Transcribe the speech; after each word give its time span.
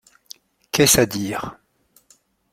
Qu'est-ce 0.71 0.97
à 0.99 1.05
dire? 1.05 1.59